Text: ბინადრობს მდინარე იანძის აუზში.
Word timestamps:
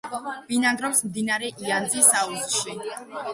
ბინადრობს 0.51 1.01
მდინარე 1.09 1.51
იანძის 1.67 2.09
აუზში. 2.23 2.75